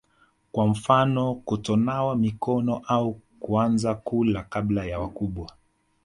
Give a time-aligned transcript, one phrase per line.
[0.51, 5.51] kwa mfano kutonawa mikono au kuanza kula kabla ya wakubwa